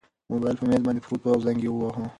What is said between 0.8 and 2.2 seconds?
باندې پروت و او زنګ یې واهه.